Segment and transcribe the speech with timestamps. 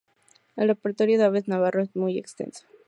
[0.55, 2.65] El repertorio de Aceves Navarro es muy extenso.